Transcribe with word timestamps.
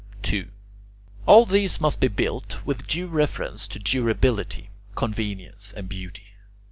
2. 0.23 0.49
All 1.27 1.45
these 1.45 1.79
must 1.79 1.99
be 1.99 2.07
built 2.07 2.65
with 2.65 2.87
due 2.87 3.05
reference 3.05 3.67
to 3.67 3.77
durability, 3.77 4.71
convenience, 4.95 5.71
and 5.77 5.87
beauty. 5.89 6.33